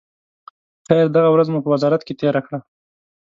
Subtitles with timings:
[0.87, 2.59] خیر، دغه ورځ مو په وزارت کې تېره کړه.